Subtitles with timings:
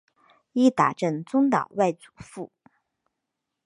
[0.53, 2.51] 伊达政宗的外祖父。